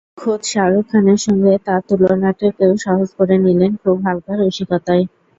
[0.17, 5.03] খোদ শাহরুখ খানের সঙ্গে তাঁর তুলনাটাকেও সহজ করে নিলেন খুব হালকা রসিকতায়।